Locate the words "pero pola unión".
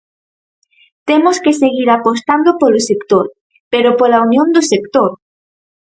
3.71-4.47